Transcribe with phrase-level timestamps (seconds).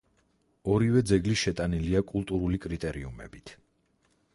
[0.75, 3.57] ორივე ძეგლი შეტანილია კულტურული კრიტერიუმებით.